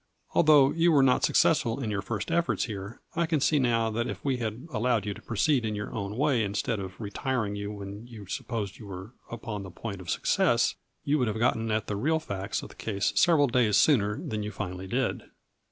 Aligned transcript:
Although 0.33 0.71
you 0.71 0.91
were 0.91 1.03
not 1.03 1.23
successful 1.23 1.79
in 1.79 1.91
your 1.91 2.01
first 2.01 2.31
efforts 2.31 2.63
here, 2.63 2.99
I 3.15 3.27
can 3.27 3.39
see 3.39 3.59
now 3.59 3.91
that 3.91 4.07
if 4.07 4.25
we 4.25 4.37
had 4.37 4.65
allowed 4.73 5.05
you 5.05 5.13
to 5.13 5.21
proceed 5.21 5.63
in 5.63 5.75
your 5.75 5.93
own 5.93 6.17
way 6.17 6.43
instead 6.43 6.79
of 6.79 6.99
retiring 6.99 7.55
you 7.55 7.71
when 7.71 8.07
you 8.07 8.25
suppos 8.25 8.69
ed 8.69 8.77
you 8.79 8.87
were 8.87 9.13
upon 9.29 9.61
the 9.61 9.69
point 9.69 10.01
of 10.01 10.09
success, 10.09 10.73
you 11.03 11.19
would 11.19 11.27
have 11.27 11.37
gotten 11.37 11.69
at 11.69 11.85
the 11.85 11.95
real 11.95 12.17
facts 12.19 12.63
of 12.63 12.69
the 12.69 12.73
case 12.75 13.13
several 13.15 13.45
days 13.45 13.77
sooner 13.77 14.17
than 14.19 14.41
you 14.41 14.51
finally 14.51 14.87
did." 14.87 15.21